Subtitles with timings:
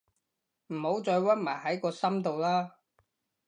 [0.73, 2.71] 唔好再屈埋喺個心度喇